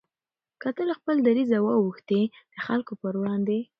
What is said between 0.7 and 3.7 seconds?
ته له خپل دریځه واوښتې د خلکو پر وړاندې